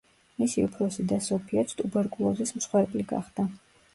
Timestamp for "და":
1.11-1.19